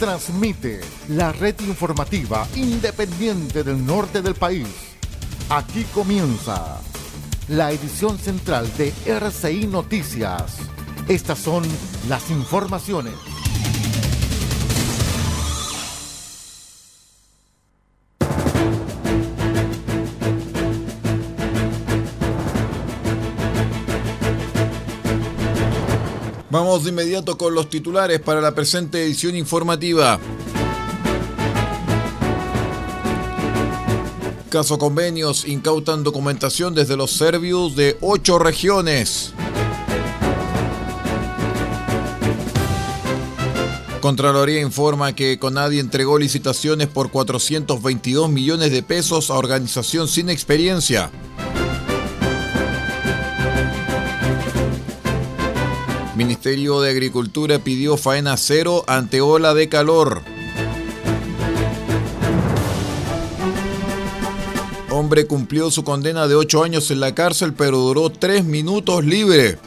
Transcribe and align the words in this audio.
transmite 0.00 0.80
la 1.10 1.30
red 1.30 1.60
informativa 1.60 2.48
independiente 2.56 3.62
del 3.62 3.84
norte 3.84 4.22
del 4.22 4.34
país. 4.34 4.66
Aquí 5.50 5.84
comienza 5.92 6.80
la 7.48 7.70
edición 7.70 8.18
central 8.18 8.66
de 8.78 8.94
RCI 9.04 9.66
Noticias. 9.66 10.56
Estas 11.06 11.38
son 11.38 11.64
las 12.08 12.30
informaciones. 12.30 13.12
Vamos 26.50 26.82
de 26.82 26.90
inmediato 26.90 27.38
con 27.38 27.54
los 27.54 27.70
titulares 27.70 28.18
para 28.18 28.40
la 28.40 28.52
presente 28.52 29.04
edición 29.04 29.36
informativa. 29.36 30.18
Caso 34.48 34.76
convenios 34.76 35.46
incautan 35.46 36.02
documentación 36.02 36.74
desde 36.74 36.96
los 36.96 37.12
serbios 37.12 37.76
de 37.76 37.96
ocho 38.00 38.40
regiones. 38.40 39.32
Contraloría 44.00 44.60
informa 44.60 45.14
que 45.14 45.38
Conadi 45.38 45.78
entregó 45.78 46.18
licitaciones 46.18 46.88
por 46.88 47.12
422 47.12 48.28
millones 48.28 48.72
de 48.72 48.82
pesos 48.82 49.30
a 49.30 49.34
organización 49.34 50.08
sin 50.08 50.28
experiencia. 50.28 51.12
Ministerio 56.40 56.80
de 56.80 56.88
Agricultura 56.88 57.58
pidió 57.58 57.98
faena 57.98 58.34
cero 58.38 58.82
ante 58.86 59.20
ola 59.20 59.52
de 59.52 59.68
calor. 59.68 60.22
Hombre 64.88 65.26
cumplió 65.26 65.70
su 65.70 65.84
condena 65.84 66.28
de 66.28 66.36
8 66.36 66.64
años 66.64 66.90
en 66.90 67.00
la 67.00 67.14
cárcel, 67.14 67.52
pero 67.52 67.76
duró 67.76 68.08
3 68.08 68.46
minutos 68.46 69.04
libre. 69.04 69.58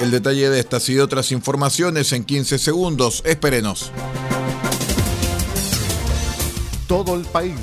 El 0.00 0.10
detalle 0.10 0.50
de 0.50 0.58
estas 0.58 0.88
y 0.88 0.98
otras 0.98 1.30
informaciones 1.30 2.12
en 2.12 2.24
15 2.24 2.58
segundos. 2.58 3.22
Espérenos. 3.24 3.92
Todo 6.88 7.14
el 7.14 7.22
país, 7.26 7.54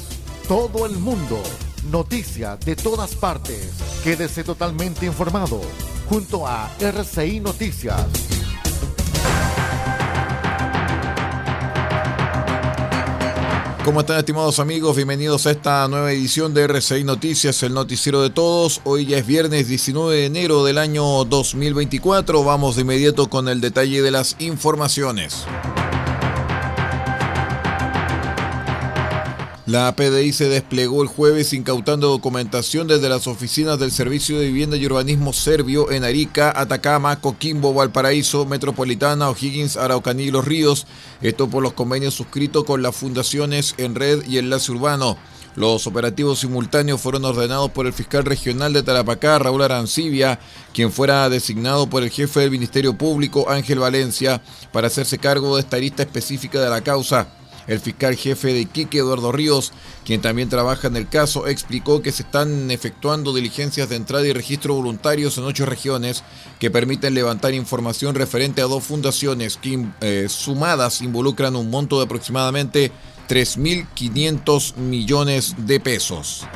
todo 0.47 0.85
el 0.85 0.93
mundo. 0.97 1.43
Noticias 1.91 2.57
de 2.61 2.77
todas 2.77 3.15
partes. 3.15 3.88
Quédese 4.03 4.45
totalmente 4.45 5.05
informado 5.05 5.59
junto 6.07 6.47
a 6.47 6.71
RCI 6.79 7.41
Noticias. 7.41 8.05
¿Cómo 13.83 13.99
están 13.99 14.17
estimados 14.19 14.59
amigos? 14.59 14.95
Bienvenidos 14.95 15.47
a 15.47 15.51
esta 15.51 15.85
nueva 15.89 16.13
edición 16.13 16.53
de 16.53 16.63
RCI 16.63 17.03
Noticias, 17.03 17.61
el 17.63 17.73
noticiero 17.73 18.21
de 18.21 18.29
todos. 18.29 18.79
Hoy 18.85 19.05
ya 19.05 19.17
es 19.17 19.27
viernes 19.27 19.67
19 19.67 20.15
de 20.15 20.25
enero 20.27 20.63
del 20.63 20.77
año 20.77 21.25
2024. 21.25 22.43
Vamos 22.45 22.77
de 22.77 22.83
inmediato 22.83 23.29
con 23.29 23.49
el 23.49 23.59
detalle 23.59 24.01
de 24.01 24.11
las 24.11 24.37
informaciones. 24.39 25.45
La 29.69 29.95
PDI 29.95 30.33
se 30.33 30.49
desplegó 30.49 31.03
el 31.03 31.07
jueves 31.07 31.53
incautando 31.53 32.09
documentación 32.09 32.87
desde 32.87 33.07
las 33.07 33.27
oficinas 33.27 33.77
del 33.77 33.91
Servicio 33.91 34.39
de 34.39 34.47
Vivienda 34.47 34.77
y 34.77 34.85
Urbanismo 34.87 35.31
Serbio 35.31 35.91
en 35.91 36.03
Arica, 36.03 36.51
Atacama, 36.55 37.21
Coquimbo, 37.21 37.71
Valparaíso, 37.71 38.47
Metropolitana, 38.47 39.29
O'Higgins, 39.29 39.77
Araucaní 39.77 40.23
y 40.23 40.31
Los 40.31 40.45
Ríos. 40.45 40.87
Esto 41.21 41.51
por 41.51 41.61
los 41.61 41.73
convenios 41.73 42.15
suscritos 42.15 42.63
con 42.63 42.81
las 42.81 42.95
fundaciones 42.95 43.75
En 43.77 43.93
Red 43.93 44.25
y 44.27 44.39
Enlace 44.39 44.71
Urbano. 44.71 45.19
Los 45.55 45.85
operativos 45.85 46.39
simultáneos 46.39 46.99
fueron 46.99 47.25
ordenados 47.25 47.69
por 47.69 47.85
el 47.85 47.93
fiscal 47.93 48.25
regional 48.25 48.73
de 48.73 48.81
Tarapacá, 48.81 49.37
Raúl 49.37 49.61
Arancibia, 49.61 50.39
quien 50.73 50.91
fuera 50.91 51.29
designado 51.29 51.87
por 51.87 52.01
el 52.01 52.09
jefe 52.09 52.39
del 52.39 52.49
Ministerio 52.49 52.97
Público, 52.97 53.47
Ángel 53.47 53.77
Valencia, 53.77 54.41
para 54.71 54.87
hacerse 54.87 55.19
cargo 55.19 55.57
de 55.57 55.61
esta 55.61 55.77
lista 55.77 56.01
específica 56.01 56.59
de 56.59 56.71
la 56.71 56.81
causa. 56.81 57.38
El 57.69 57.79
fiscal 57.79 58.15
jefe 58.15 58.51
de 58.51 58.61
Iquique, 58.61 58.97
Eduardo 58.97 59.31
Ríos, 59.31 59.71
quien 60.03 60.21
también 60.21 60.49
trabaja 60.49 60.87
en 60.87 60.95
el 60.95 61.07
caso, 61.07 61.47
explicó 61.47 62.01
que 62.01 62.11
se 62.11 62.23
están 62.23 62.71
efectuando 62.71 63.31
diligencias 63.31 63.87
de 63.89 63.95
entrada 63.95 64.25
y 64.27 64.33
registro 64.33 64.73
voluntarios 64.73 65.37
en 65.37 65.43
ocho 65.43 65.67
regiones 65.67 66.23
que 66.59 66.71
permiten 66.71 67.13
levantar 67.13 67.53
información 67.53 68.15
referente 68.15 68.61
a 68.61 68.65
dos 68.65 68.83
fundaciones 68.83 69.57
que 69.57 69.85
eh, 70.01 70.25
sumadas 70.29 71.01
involucran 71.01 71.55
un 71.55 71.69
monto 71.69 71.99
de 71.99 72.05
aproximadamente 72.05 72.91
3.500 73.29 74.75
millones 74.77 75.53
de 75.59 75.79
pesos. 75.79 76.47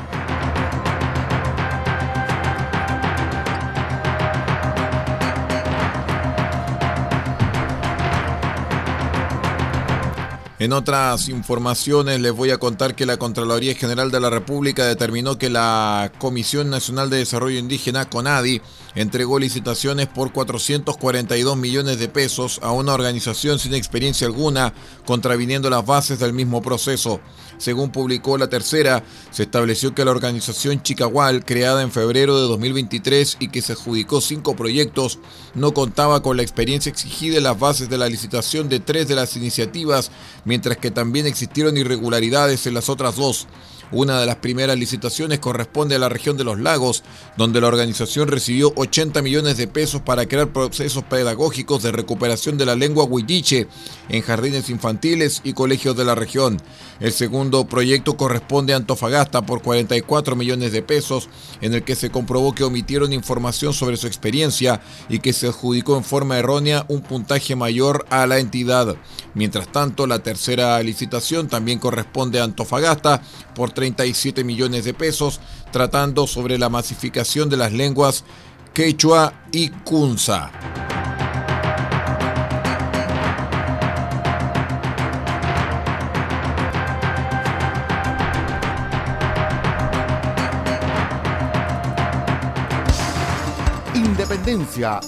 En 10.64 10.72
otras 10.72 11.28
informaciones 11.28 12.20
les 12.20 12.32
voy 12.32 12.50
a 12.50 12.56
contar 12.56 12.94
que 12.94 13.04
la 13.04 13.18
Contraloría 13.18 13.74
General 13.74 14.10
de 14.10 14.18
la 14.18 14.30
República 14.30 14.86
determinó 14.86 15.36
que 15.36 15.50
la 15.50 16.10
Comisión 16.18 16.70
Nacional 16.70 17.10
de 17.10 17.18
Desarrollo 17.18 17.58
Indígena, 17.58 18.08
CONADI, 18.08 18.62
entregó 18.94 19.38
licitaciones 19.38 20.06
por 20.06 20.32
442 20.32 21.58
millones 21.58 21.98
de 21.98 22.08
pesos 22.08 22.60
a 22.62 22.72
una 22.72 22.94
organización 22.94 23.58
sin 23.58 23.74
experiencia 23.74 24.26
alguna, 24.26 24.72
contraviniendo 25.04 25.68
las 25.68 25.84
bases 25.84 26.18
del 26.18 26.32
mismo 26.32 26.62
proceso. 26.62 27.20
Según 27.58 27.90
publicó 27.90 28.38
la 28.38 28.48
tercera, 28.48 29.04
se 29.30 29.44
estableció 29.44 29.94
que 29.94 30.04
la 30.04 30.10
organización 30.10 30.82
Chicagual, 30.82 31.44
creada 31.44 31.82
en 31.82 31.92
febrero 31.92 32.40
de 32.40 32.48
2023 32.48 33.36
y 33.40 33.48
que 33.48 33.62
se 33.62 33.72
adjudicó 33.72 34.20
cinco 34.20 34.56
proyectos, 34.56 35.18
no 35.54 35.72
contaba 35.74 36.22
con 36.22 36.36
la 36.36 36.42
experiencia 36.42 36.90
exigida 36.90 37.36
en 37.36 37.44
las 37.44 37.58
bases 37.58 37.88
de 37.88 37.98
la 37.98 38.08
licitación 38.08 38.68
de 38.68 38.80
tres 38.80 39.08
de 39.08 39.14
las 39.14 39.36
iniciativas, 39.36 40.10
mientras 40.54 40.76
que 40.76 40.92
también 40.92 41.26
existieron 41.26 41.76
irregularidades 41.76 42.68
en 42.68 42.74
las 42.74 42.88
otras 42.88 43.16
dos. 43.16 43.48
Una 43.90 44.20
de 44.20 44.26
las 44.26 44.36
primeras 44.36 44.78
licitaciones 44.78 45.40
corresponde 45.40 45.96
a 45.96 45.98
la 45.98 46.08
región 46.08 46.36
de 46.36 46.44
los 46.44 46.58
lagos, 46.58 47.02
donde 47.36 47.60
la 47.60 47.66
organización 47.66 48.28
recibió 48.28 48.72
80 48.76 49.20
millones 49.20 49.56
de 49.56 49.68
pesos 49.68 50.00
para 50.00 50.26
crear 50.26 50.52
procesos 50.52 51.04
pedagógicos 51.04 51.82
de 51.82 51.92
recuperación 51.92 52.56
de 52.56 52.66
la 52.66 52.76
lengua 52.76 53.04
huilliche 53.04 53.68
en 54.08 54.22
jardines 54.22 54.70
infantiles 54.70 55.40
y 55.44 55.52
colegios 55.52 55.96
de 55.96 56.04
la 56.04 56.14
región. 56.14 56.60
El 57.00 57.12
segundo 57.12 57.66
proyecto 57.66 58.16
corresponde 58.16 58.72
a 58.72 58.76
Antofagasta 58.76 59.44
por 59.44 59.60
44 59.60 60.34
millones 60.34 60.72
de 60.72 60.82
pesos, 60.82 61.28
en 61.60 61.74
el 61.74 61.84
que 61.84 61.96
se 61.96 62.10
comprobó 62.10 62.54
que 62.54 62.64
omitieron 62.64 63.12
información 63.12 63.72
sobre 63.72 63.96
su 63.96 64.06
experiencia 64.06 64.80
y 65.08 65.18
que 65.18 65.32
se 65.32 65.48
adjudicó 65.48 65.96
en 65.96 66.04
forma 66.04 66.38
errónea 66.38 66.86
un 66.88 67.02
puntaje 67.02 67.54
mayor 67.54 68.06
a 68.10 68.26
la 68.26 68.38
entidad. 68.38 68.96
Mientras 69.34 69.70
tanto, 69.70 70.06
la 70.06 70.20
tercera 70.20 70.80
licitación 70.82 71.48
también 71.48 71.78
corresponde 71.78 72.40
a 72.40 72.44
Antofagasta 72.44 73.20
por 73.54 73.72
37 73.72 74.44
millones 74.44 74.84
de 74.84 74.94
pesos, 74.94 75.40
tratando 75.72 76.26
sobre 76.26 76.58
la 76.58 76.68
masificación 76.68 77.48
de 77.48 77.56
las 77.56 77.72
lenguas 77.72 78.24
quechua 78.72 79.32
y 79.52 79.68
kunza. 79.68 80.50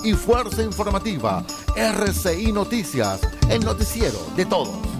Y 0.02 0.14
fuerza 0.14 0.62
informativa. 0.62 1.44
RCI 1.76 2.52
Noticias, 2.52 3.20
el 3.50 3.62
noticiero 3.62 4.18
de 4.34 4.46
todos. 4.46 4.95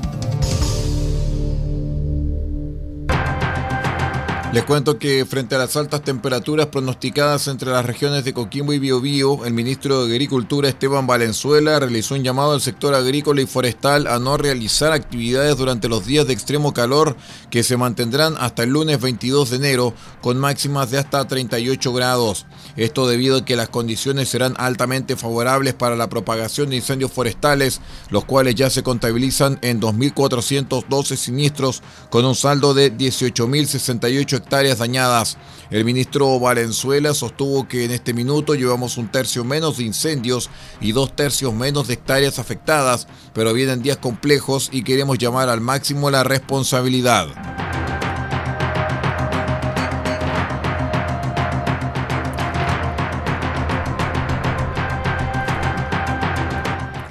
Les 4.56 4.64
cuento 4.64 4.98
que 4.98 5.26
frente 5.26 5.54
a 5.54 5.58
las 5.58 5.76
altas 5.76 6.00
temperaturas 6.00 6.68
pronosticadas 6.68 7.46
entre 7.46 7.70
las 7.70 7.84
regiones 7.84 8.24
de 8.24 8.32
Coquimbo 8.32 8.72
y 8.72 8.78
Biobío, 8.78 9.44
el 9.44 9.52
ministro 9.52 10.06
de 10.06 10.14
Agricultura 10.14 10.70
Esteban 10.70 11.06
Valenzuela 11.06 11.78
realizó 11.78 12.14
un 12.14 12.24
llamado 12.24 12.52
al 12.52 12.62
sector 12.62 12.94
agrícola 12.94 13.42
y 13.42 13.46
forestal 13.46 14.06
a 14.06 14.18
no 14.18 14.38
realizar 14.38 14.92
actividades 14.92 15.58
durante 15.58 15.90
los 15.90 16.06
días 16.06 16.26
de 16.26 16.32
extremo 16.32 16.72
calor 16.72 17.18
que 17.50 17.62
se 17.62 17.76
mantendrán 17.76 18.34
hasta 18.38 18.62
el 18.62 18.70
lunes 18.70 18.98
22 18.98 19.50
de 19.50 19.56
enero 19.56 19.94
con 20.22 20.38
máximas 20.38 20.90
de 20.90 21.00
hasta 21.00 21.28
38 21.28 21.92
grados. 21.92 22.46
Esto 22.78 23.06
debido 23.06 23.36
a 23.36 23.44
que 23.44 23.56
las 23.56 23.68
condiciones 23.68 24.30
serán 24.30 24.54
altamente 24.56 25.16
favorables 25.16 25.74
para 25.74 25.96
la 25.96 26.08
propagación 26.08 26.70
de 26.70 26.76
incendios 26.76 27.12
forestales, 27.12 27.82
los 28.08 28.24
cuales 28.24 28.54
ya 28.54 28.70
se 28.70 28.82
contabilizan 28.82 29.58
en 29.60 29.82
2.412 29.82 31.16
siniestros 31.16 31.82
con 32.08 32.24
un 32.24 32.34
saldo 32.34 32.72
de 32.72 32.90
18.068 32.96 34.45
dañadas. 34.48 35.36
El 35.70 35.84
ministro 35.84 36.38
Valenzuela 36.38 37.12
sostuvo 37.14 37.66
que 37.66 37.84
en 37.84 37.90
este 37.90 38.14
minuto 38.14 38.54
llevamos 38.54 38.96
un 38.96 39.08
tercio 39.08 39.44
menos 39.44 39.78
de 39.78 39.84
incendios 39.84 40.48
y 40.80 40.92
dos 40.92 41.14
tercios 41.14 41.52
menos 41.52 41.88
de 41.88 41.94
hectáreas 41.94 42.38
afectadas, 42.38 43.08
pero 43.34 43.52
vienen 43.52 43.82
días 43.82 43.96
complejos 43.96 44.68
y 44.72 44.84
queremos 44.84 45.18
llamar 45.18 45.48
al 45.48 45.60
máximo 45.60 46.10
la 46.10 46.22
responsabilidad. 46.22 47.65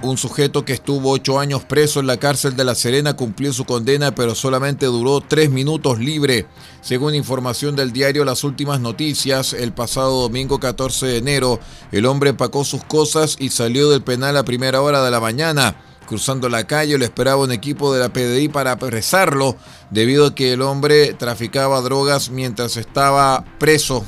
Un 0.06 0.20
sujeto 0.20 0.66
que 0.66 0.74
estuvo 0.74 1.10
ocho 1.10 1.40
años 1.40 1.66
preso 1.66 2.00
en 2.00 2.06
la 2.06 2.18
cárcel 2.18 2.56
de 2.56 2.64
La 2.64 2.76
Serena 2.76 3.16
cumplió 3.16 3.52
su 3.52 3.66
condena, 3.66 4.14
pero 4.14 4.36
solamente 4.36 4.86
duró 4.86 5.20
tres 5.20 5.50
minutos 5.50 5.98
libre. 5.98 6.46
Según 6.82 7.16
información 7.16 7.76
del 7.76 7.92
diario 7.92 8.24
Las 8.24 8.44
Últimas 8.44 8.80
Noticias, 8.80 9.54
el 9.54 9.74
pasado 9.74 10.22
domingo 10.22 10.60
14 10.60 11.08
de 11.08 11.18
enero, 11.18 11.60
el 11.92 12.06
hombre 12.06 12.30
empacó 12.30 12.64
sus 12.64 12.84
cosas 12.84 13.36
y 13.40 13.50
salió 13.50 13.90
del 13.90 14.04
penal 14.04 14.38
a 14.38 14.46
primera 14.46 14.84
hora 14.84 15.04
de 15.04 15.10
la 15.10 15.20
mañana. 15.20 15.76
Cruzando 16.06 16.50
la 16.50 16.68
calle 16.68 17.00
le 17.00 17.06
esperaba 17.06 17.42
un 17.42 17.52
equipo 17.52 17.92
de 17.92 18.00
la 18.00 18.14
PDI 18.14 18.50
para 18.50 18.74
apresarlo, 18.74 19.58
debido 19.90 20.28
a 20.28 20.36
que 20.36 20.54
el 20.54 20.62
hombre 20.62 21.16
traficaba 21.16 21.82
drogas 21.82 22.30
mientras 22.30 22.78
estaba 22.78 23.44
preso 23.58 24.06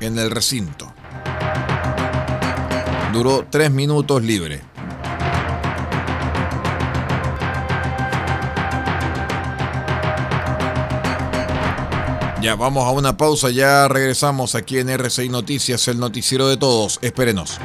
en 0.00 0.18
el 0.18 0.32
recinto. 0.32 0.92
Duró 3.12 3.46
tres 3.48 3.70
minutos 3.70 4.20
libre. 4.24 4.77
Ya 12.40 12.54
vamos 12.54 12.86
a 12.86 12.92
una 12.92 13.16
pausa, 13.16 13.50
ya 13.50 13.88
regresamos 13.88 14.54
aquí 14.54 14.78
en 14.78 14.88
RCI 14.90 15.28
Noticias, 15.28 15.88
el 15.88 15.98
noticiero 15.98 16.46
de 16.46 16.56
todos. 16.56 17.00
Espérenos. 17.02 17.58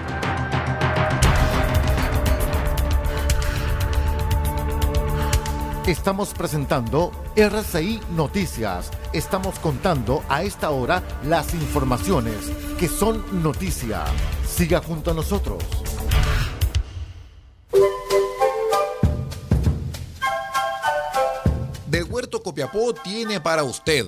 Estamos 5.86 6.34
presentando 6.34 7.12
RCI 7.36 8.02
Noticias. 8.16 8.90
Estamos 9.14 9.60
contando 9.60 10.24
a 10.28 10.42
esta 10.42 10.72
hora 10.72 11.04
las 11.24 11.54
informaciones 11.54 12.36
que 12.80 12.88
son 12.88 13.44
noticia. 13.44 14.04
Siga 14.48 14.82
junto 14.82 15.12
a 15.12 15.14
nosotros. 15.14 15.64
Del 21.86 22.06
Huerto 22.06 22.42
Copiapó 22.42 22.92
tiene 22.96 23.40
para 23.40 23.64
usted 23.64 24.08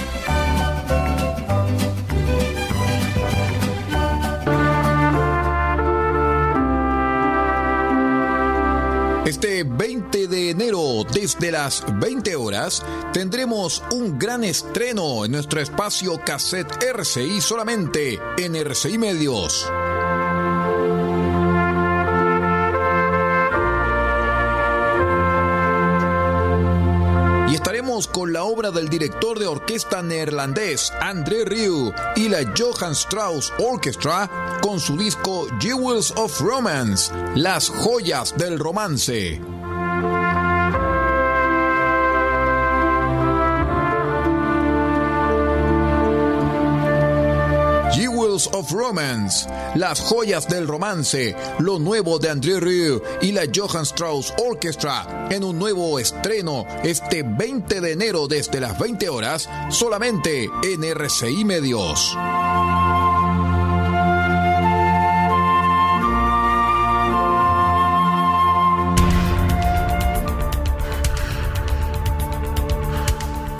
Este 9.31 9.63
20 9.63 10.27
de 10.27 10.49
enero, 10.49 11.05
desde 11.13 11.53
las 11.53 11.85
20 12.01 12.35
horas, 12.35 12.83
tendremos 13.13 13.81
un 13.93 14.19
gran 14.19 14.43
estreno 14.43 15.23
en 15.23 15.31
nuestro 15.31 15.61
espacio 15.61 16.19
Cassette 16.25 16.83
RCI 16.83 17.39
solamente 17.39 18.19
en 18.37 18.57
RCI 18.57 18.97
Medios. 18.97 19.71
Obra 28.51 28.69
del 28.69 28.89
director 28.89 29.39
de 29.39 29.47
orquesta 29.47 30.01
neerlandés 30.01 30.91
André 30.99 31.45
Rieu 31.45 31.93
y 32.15 32.27
la 32.27 32.39
Johann 32.57 32.91
Strauss 32.91 33.53
Orchestra 33.59 34.29
con 34.61 34.79
su 34.79 34.97
disco 34.97 35.47
Jewels 35.59 36.11
of 36.17 36.39
Romance, 36.41 37.13
las 37.35 37.69
joyas 37.69 38.37
del 38.37 38.59
romance. 38.59 39.50
Romance, 48.71 49.47
las 49.75 49.99
joyas 50.01 50.47
del 50.47 50.67
romance, 50.67 51.35
lo 51.59 51.79
nuevo 51.79 52.19
de 52.19 52.29
André 52.29 52.59
Rieu 52.59 53.01
y 53.21 53.31
la 53.31 53.43
Johann 53.53 53.83
Strauss 53.83 54.33
Orchestra 54.37 55.27
en 55.29 55.43
un 55.43 55.59
nuevo 55.59 55.99
estreno 55.99 56.65
este 56.83 57.23
20 57.23 57.81
de 57.81 57.91
enero 57.91 58.27
desde 58.27 58.59
las 58.59 58.77
20 58.79 59.09
horas 59.09 59.49
solamente 59.69 60.49
en 60.63 60.83
RCI 60.83 61.45
Medios. 61.45 62.15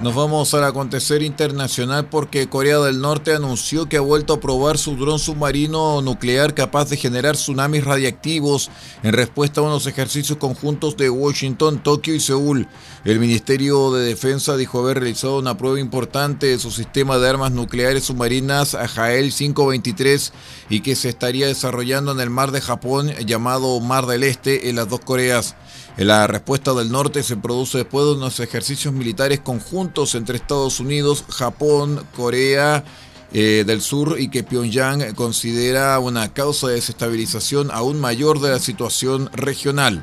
Nos 0.00 0.14
vamos 0.14 0.54
al 0.54 0.62
acontecer 0.62 1.22
internacional 1.22 2.08
porque 2.08 2.48
Corea 2.48 2.78
del 2.78 3.00
Norte 3.00 3.34
anunció 3.34 3.88
que 3.88 3.96
ha 3.96 4.00
vuelto 4.00 4.34
a 4.34 4.40
probar 4.40 4.78
su 4.78 4.94
dron 4.94 5.18
submarino 5.18 6.00
nuclear 6.02 6.54
capaz 6.54 6.88
de 6.88 6.96
generar 6.96 7.34
tsunamis 7.34 7.82
radiactivos 7.82 8.70
en 9.02 9.12
respuesta 9.12 9.60
a 9.60 9.64
unos 9.64 9.88
ejercicios 9.88 10.38
conjuntos 10.38 10.96
de 10.96 11.10
Washington, 11.10 11.82
Tokio 11.82 12.14
y 12.14 12.20
Seúl. 12.20 12.68
El 13.04 13.18
Ministerio 13.18 13.90
de 13.90 14.04
Defensa 14.04 14.56
dijo 14.56 14.78
haber 14.78 15.00
realizado 15.00 15.40
una 15.40 15.56
prueba 15.56 15.80
importante 15.80 16.46
de 16.46 16.60
su 16.60 16.70
sistema 16.70 17.18
de 17.18 17.28
armas 17.28 17.50
nucleares 17.50 18.04
submarinas 18.04 18.76
Jael 18.94 19.32
523 19.32 20.32
y 20.70 20.80
que 20.80 20.94
se 20.94 21.08
estaría 21.08 21.48
desarrollando 21.48 22.12
en 22.12 22.20
el 22.20 22.30
mar 22.30 22.52
de 22.52 22.60
Japón 22.60 23.10
llamado 23.26 23.80
Mar 23.80 24.06
del 24.06 24.22
Este 24.22 24.70
en 24.70 24.76
las 24.76 24.88
dos 24.88 25.00
Coreas. 25.00 25.56
La 25.96 26.26
respuesta 26.26 26.74
del 26.74 26.90
norte 26.90 27.22
se 27.22 27.36
produce 27.36 27.78
después 27.78 28.06
de 28.06 28.12
unos 28.12 28.40
ejercicios 28.40 28.94
militares 28.94 29.40
conjuntos 29.40 30.14
entre 30.14 30.36
Estados 30.36 30.80
Unidos, 30.80 31.24
Japón, 31.28 32.06
Corea 32.16 32.84
eh, 33.32 33.64
del 33.66 33.82
Sur 33.82 34.16
y 34.18 34.28
que 34.28 34.42
Pyongyang 34.42 35.14
considera 35.14 35.98
una 35.98 36.32
causa 36.32 36.68
de 36.68 36.74
desestabilización 36.74 37.70
aún 37.70 38.00
mayor 38.00 38.40
de 38.40 38.50
la 38.50 38.58
situación 38.58 39.28
regional. 39.32 40.02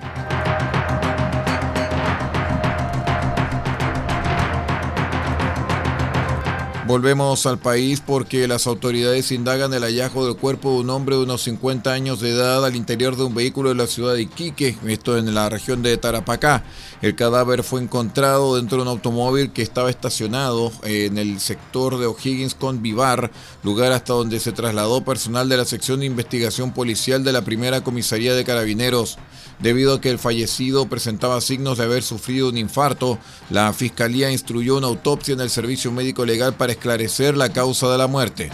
Volvemos 6.87 7.47
al 7.47 7.57
país 7.57 7.99
porque 7.99 8.47
las 8.47 8.67
autoridades 8.67 9.31
indagan 9.31 9.73
el 9.73 9.81
hallazgo 9.81 10.27
del 10.27 10.35
cuerpo 10.35 10.69
de 10.69 10.81
un 10.81 10.91
hombre 10.91 11.15
de 11.15 11.23
unos 11.23 11.41
50 11.41 11.91
años 11.91 12.19
de 12.21 12.29
edad 12.29 12.63
al 12.63 12.75
interior 12.75 13.15
de 13.15 13.23
un 13.23 13.33
vehículo 13.33 13.69
de 13.69 13.75
la 13.75 13.87
ciudad 13.87 14.13
de 14.13 14.21
Iquique, 14.21 14.77
esto 14.85 15.17
en 15.17 15.33
la 15.33 15.49
región 15.49 15.81
de 15.81 15.97
Tarapacá. 15.97 16.63
El 17.01 17.15
cadáver 17.15 17.63
fue 17.63 17.81
encontrado 17.81 18.57
dentro 18.57 18.77
de 18.77 18.83
un 18.83 18.89
automóvil 18.89 19.51
que 19.51 19.63
estaba 19.63 19.89
estacionado 19.89 20.71
en 20.83 21.17
el 21.17 21.39
sector 21.39 21.97
de 21.97 22.05
O'Higgins 22.05 22.53
con 22.53 22.83
Vivar, 22.83 23.31
lugar 23.63 23.91
hasta 23.91 24.13
donde 24.13 24.39
se 24.39 24.51
trasladó 24.51 25.03
personal 25.03 25.49
de 25.49 25.57
la 25.57 25.65
sección 25.65 26.01
de 26.01 26.05
investigación 26.05 26.71
policial 26.71 27.23
de 27.23 27.33
la 27.33 27.41
primera 27.41 27.83
comisaría 27.83 28.35
de 28.35 28.43
carabineros. 28.43 29.17
Debido 29.59 29.95
a 29.95 30.01
que 30.01 30.09
el 30.09 30.19
fallecido 30.19 30.87
presentaba 30.87 31.39
signos 31.41 31.77
de 31.77 31.85
haber 31.85 32.03
sufrido 32.03 32.49
un 32.49 32.57
infarto, 32.57 33.17
la 33.49 33.71
fiscalía 33.73 34.29
instruyó 34.29 34.77
una 34.77 34.87
autopsia 34.87 35.33
en 35.33 35.39
el 35.39 35.49
servicio 35.49 35.91
médico 35.91 36.25
legal 36.25 36.53
para 36.55 36.74
esclarecer 36.75 37.35
la 37.35 37.49
causa 37.49 37.89
de 37.89 37.97
la 37.97 38.07
muerte. 38.07 38.51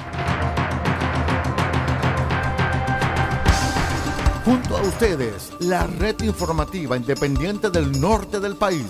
Junto 4.46 4.78
a 4.78 4.82
ustedes, 4.82 5.52
la 5.60 5.88
red 5.88 6.16
informativa 6.22 6.96
independiente 6.96 7.70
del 7.70 8.00
norte 8.00 8.40
del 8.40 8.56
país. 8.56 8.88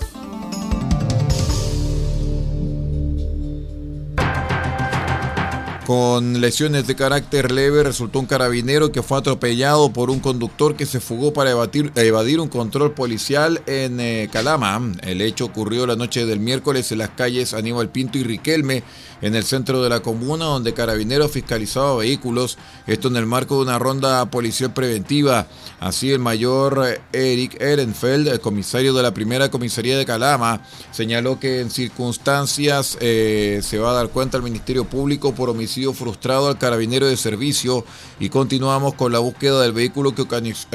Con 5.92 6.40
lesiones 6.40 6.86
de 6.86 6.96
carácter 6.96 7.52
leve 7.52 7.82
resultó 7.82 8.18
un 8.18 8.24
carabinero 8.24 8.90
que 8.92 9.02
fue 9.02 9.18
atropellado 9.18 9.92
por 9.92 10.08
un 10.08 10.20
conductor 10.20 10.74
que 10.74 10.86
se 10.86 11.00
fugó 11.00 11.34
para 11.34 11.50
evadir, 11.50 12.40
un 12.40 12.48
control 12.48 12.92
policial 12.94 13.60
en 13.66 14.00
eh, 14.00 14.30
Calama. 14.32 14.80
El 15.02 15.20
hecho 15.20 15.44
ocurrió 15.44 15.86
la 15.86 15.94
noche 15.94 16.24
del 16.24 16.40
miércoles 16.40 16.90
en 16.92 16.98
las 16.98 17.10
calles 17.10 17.52
Aníbal 17.52 17.90
Pinto 17.90 18.16
y 18.16 18.22
Riquelme, 18.22 18.84
en 19.20 19.34
el 19.34 19.44
centro 19.44 19.82
de 19.82 19.90
la 19.90 20.00
comuna, 20.00 20.46
donde 20.46 20.72
carabineros 20.72 21.30
fiscalizaba 21.30 21.94
vehículos. 21.96 22.56
Esto 22.86 23.08
en 23.08 23.16
el 23.16 23.26
marco 23.26 23.56
de 23.56 23.64
una 23.64 23.78
ronda 23.78 24.30
policial 24.30 24.72
preventiva. 24.72 25.46
Así 25.78 26.10
el 26.10 26.20
mayor 26.20 26.86
eh, 26.86 27.00
Eric 27.12 27.60
Ehrenfeld, 27.60 28.28
el 28.28 28.40
comisario 28.40 28.94
de 28.94 29.02
la 29.02 29.12
primera 29.12 29.50
comisaría 29.50 29.98
de 29.98 30.06
Calama, 30.06 30.62
señaló 30.90 31.38
que 31.38 31.60
en 31.60 31.70
circunstancias 31.70 32.96
eh, 33.00 33.60
se 33.62 33.78
va 33.78 33.90
a 33.90 33.94
dar 33.94 34.08
cuenta 34.08 34.38
el 34.38 34.42
Ministerio 34.42 34.86
Público 34.86 35.34
por 35.34 35.50
homicidio 35.50 35.81
frustrado 35.92 36.46
al 36.46 36.58
carabinero 36.58 37.06
de 37.06 37.16
servicio 37.16 37.84
y 38.20 38.28
continuamos 38.28 38.94
con 38.94 39.10
la 39.10 39.18
búsqueda 39.18 39.60
del 39.62 39.72
vehículo 39.72 40.14
que 40.14 40.22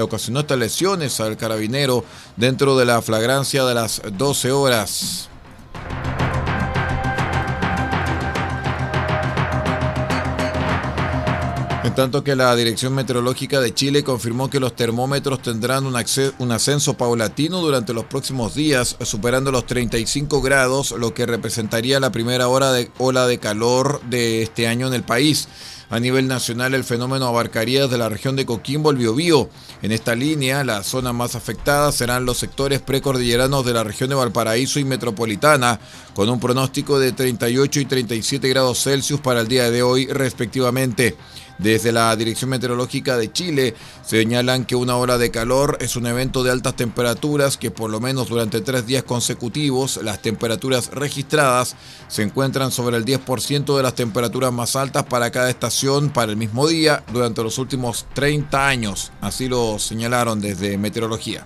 ocasionó 0.01 0.41
estas 0.41 0.59
lesiones 0.59 1.19
al 1.21 1.37
carabinero 1.37 2.03
dentro 2.35 2.77
de 2.77 2.85
la 2.85 3.01
flagrancia 3.01 3.63
de 3.63 3.73
las 3.73 4.01
12 4.17 4.51
horas. 4.51 5.29
Tanto 11.97 12.23
que 12.23 12.35
la 12.35 12.55
Dirección 12.55 12.93
Meteorológica 12.93 13.59
de 13.59 13.73
Chile 13.73 14.03
confirmó 14.03 14.51
que 14.51 14.59
los 14.59 14.75
termómetros 14.75 15.41
tendrán 15.41 15.87
un, 15.87 15.95
ascenso 16.51 16.93
paulatino 16.93 17.59
durante 17.59 17.91
los 17.91 18.05
próximos 18.05 18.53
días, 18.53 18.97
superando 19.01 19.51
los 19.51 19.65
35 19.65 20.43
grados, 20.43 20.91
lo 20.91 21.15
que 21.15 21.25
representaría 21.25 21.99
la 21.99 22.11
primera 22.11 22.49
hora 22.49 22.71
de, 22.71 22.91
ola 22.99 23.25
de 23.25 23.39
calor 23.39 23.99
de 24.11 24.43
este 24.43 24.67
año 24.67 24.85
en 24.85 24.93
el 24.93 25.01
país. 25.01 25.47
A 25.89 25.99
nivel 25.99 26.27
nacional, 26.27 26.75
el 26.75 26.83
fenómeno 26.83 27.25
abarcaría 27.25 27.83
desde 27.83 27.97
la 27.97 28.09
región 28.09 28.35
de 28.35 28.45
Coquimbo 28.45 28.91
al 28.91 28.97
Biobío. 28.97 29.49
En 29.81 29.91
esta 29.91 30.13
línea, 30.13 30.63
las 30.63 30.85
zonas 30.85 31.15
más 31.15 31.33
afectadas 31.33 31.95
serán 31.95 32.25
los 32.25 32.37
sectores 32.37 32.79
precordilleranos 32.79 33.65
de 33.65 33.73
la 33.73 33.83
región 33.83 34.09
de 34.09 34.15
Valparaíso 34.15 34.79
y 34.79 34.85
Metropolitana, 34.85 35.79
con 36.13 36.29
un 36.29 36.39
pronóstico 36.39 36.99
de 36.99 37.13
38 37.13 37.79
y 37.79 37.85
37 37.85 38.49
grados 38.49 38.83
Celsius 38.83 39.19
para 39.19 39.39
el 39.39 39.47
día 39.47 39.71
de 39.71 39.81
hoy, 39.81 40.05
respectivamente. 40.07 41.15
Desde 41.57 41.91
la 41.91 42.15
Dirección 42.15 42.51
Meteorológica 42.51 43.17
de 43.17 43.31
Chile 43.31 43.75
señalan 44.05 44.65
que 44.65 44.75
una 44.75 44.95
hora 44.95 45.17
de 45.17 45.31
calor 45.31 45.77
es 45.81 45.95
un 45.95 46.05
evento 46.05 46.43
de 46.43 46.51
altas 46.51 46.75
temperaturas 46.75 47.57
que 47.57 47.71
por 47.71 47.89
lo 47.89 47.99
menos 47.99 48.29
durante 48.29 48.61
tres 48.61 48.85
días 48.85 49.03
consecutivos 49.03 49.99
las 50.03 50.21
temperaturas 50.21 50.91
registradas 50.91 51.75
se 52.07 52.23
encuentran 52.23 52.71
sobre 52.71 52.97
el 52.97 53.05
10% 53.05 53.75
de 53.75 53.83
las 53.83 53.95
temperaturas 53.95 54.53
más 54.53 54.75
altas 54.75 55.05
para 55.05 55.31
cada 55.31 55.49
estación 55.49 56.09
para 56.09 56.31
el 56.31 56.37
mismo 56.37 56.67
día 56.67 57.03
durante 57.11 57.43
los 57.43 57.57
últimos 57.57 58.05
30 58.13 58.67
años. 58.67 59.11
Así 59.21 59.47
lo 59.47 59.79
señalaron 59.79 60.39
desde 60.39 60.77
Meteorología. 60.77 61.45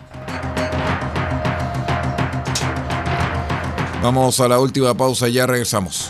Vamos 4.01 4.39
a 4.39 4.47
la 4.47 4.59
última 4.59 4.95
pausa 4.95 5.29
y 5.29 5.33
ya 5.33 5.45
regresamos. 5.45 6.09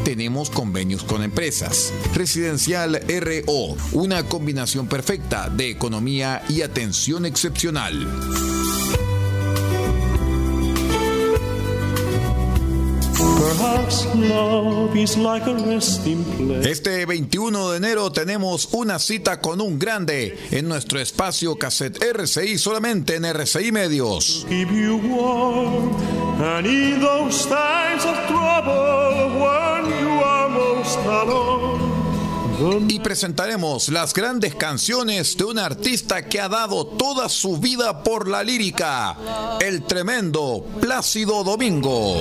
tenemos 0.05 0.51
convenios 0.51 1.05
con 1.05 1.23
empresas. 1.23 1.93
Residencial 2.15 3.01
RO, 3.21 3.77
una 3.93 4.25
combinación 4.25 4.87
perfecta 4.87 5.51
de 5.51 5.71
economía 5.71 6.43
y 6.49 6.63
atención 6.63 7.27
excepcional. 7.27 8.09
Este 16.63 17.05
21 17.05 17.71
de 17.71 17.77
enero 17.79 18.13
tenemos 18.13 18.69
una 18.73 18.99
cita 19.01 19.41
con 19.41 19.61
un 19.61 19.79
grande 19.79 20.39
en 20.53 20.69
nuestro 20.69 21.01
espacio 21.01 21.57
cassette 21.57 22.01
RCI 22.01 22.59
solamente 22.59 23.17
en 23.17 23.25
RCI 23.25 23.73
Medios. 23.73 24.47
Y 32.89 33.01
presentaremos 33.01 33.89
las 33.89 34.13
grandes 34.13 34.55
canciones 34.55 35.37
de 35.37 35.45
un 35.45 35.59
artista 35.59 36.29
que 36.29 36.41
ha 36.41 36.49
dado 36.49 36.87
toda 36.87 37.29
su 37.29 37.57
vida 37.57 38.05
por 38.05 38.29
la 38.29 38.45
lírica, 38.45 39.59
el 39.61 39.83
tremendo 39.83 40.65
Plácido 40.81 41.43
Domingo. 41.43 42.21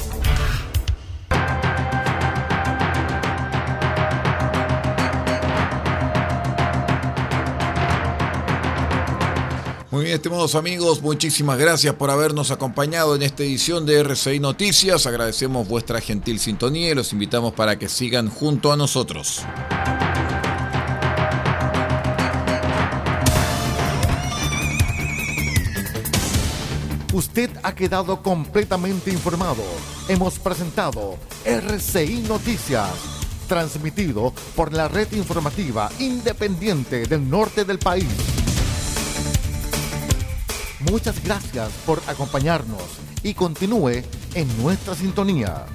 Muy 10.01 10.07
bien, 10.07 10.15
estimados 10.15 10.55
amigos, 10.55 10.99
muchísimas 11.03 11.59
gracias 11.59 11.93
por 11.93 12.09
habernos 12.09 12.49
acompañado 12.49 13.15
en 13.15 13.21
esta 13.21 13.43
edición 13.43 13.85
de 13.85 13.99
RCI 13.99 14.39
Noticias. 14.39 15.05
Agradecemos 15.05 15.67
vuestra 15.67 16.01
gentil 16.01 16.39
sintonía 16.39 16.89
y 16.89 16.95
los 16.95 17.13
invitamos 17.13 17.53
para 17.53 17.77
que 17.77 17.87
sigan 17.87 18.27
junto 18.27 18.73
a 18.73 18.77
nosotros. 18.77 19.43
Usted 27.13 27.51
ha 27.61 27.75
quedado 27.75 28.23
completamente 28.23 29.11
informado. 29.11 29.61
Hemos 30.07 30.39
presentado 30.39 31.15
RCI 31.45 32.25
Noticias, 32.27 32.89
transmitido 33.47 34.33
por 34.55 34.73
la 34.73 34.87
red 34.87 35.11
informativa 35.11 35.91
independiente 35.99 37.05
del 37.05 37.29
norte 37.29 37.65
del 37.65 37.77
país. 37.77 38.30
Muchas 40.89 41.23
gracias 41.23 41.69
por 41.85 42.01
acompañarnos 42.07 42.81
y 43.23 43.33
continúe 43.33 44.03
en 44.33 44.63
nuestra 44.63 44.95
sintonía. 44.95 45.65